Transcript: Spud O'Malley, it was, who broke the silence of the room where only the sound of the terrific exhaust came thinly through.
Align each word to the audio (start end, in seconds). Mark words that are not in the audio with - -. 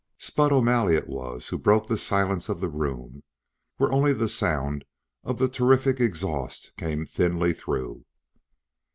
Spud 0.17 0.51
O'Malley, 0.51 0.95
it 0.95 1.07
was, 1.07 1.49
who 1.49 1.59
broke 1.59 1.85
the 1.87 1.95
silence 1.95 2.49
of 2.49 2.59
the 2.59 2.67
room 2.69 3.21
where 3.77 3.91
only 3.91 4.13
the 4.13 4.27
sound 4.27 4.83
of 5.23 5.37
the 5.37 5.47
terrific 5.47 5.99
exhaust 5.99 6.71
came 6.75 7.05
thinly 7.05 7.53
through. 7.53 8.03